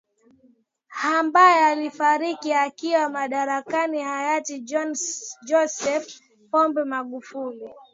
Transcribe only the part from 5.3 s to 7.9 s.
Joseph Pombe Magufuli